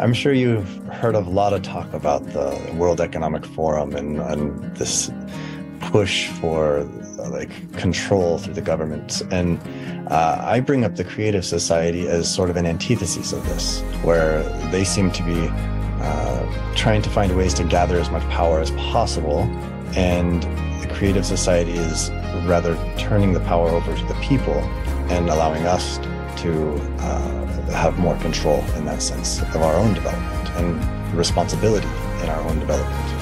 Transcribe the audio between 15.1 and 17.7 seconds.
to be uh, trying to find ways to